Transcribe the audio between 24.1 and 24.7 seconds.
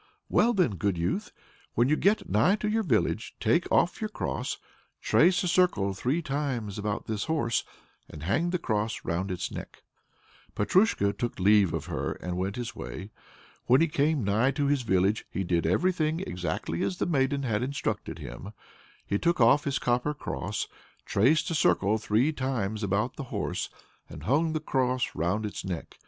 hung the